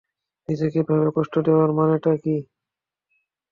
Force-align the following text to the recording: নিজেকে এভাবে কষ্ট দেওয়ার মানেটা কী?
নিজেকে 0.49 0.77
এভাবে 0.83 1.07
কষ্ট 1.17 1.33
দেওয়ার 1.45 1.69
মানেটা 1.77 2.11
কী? 2.23 2.35